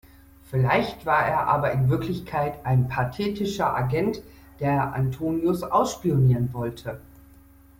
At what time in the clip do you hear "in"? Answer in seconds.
1.73-1.87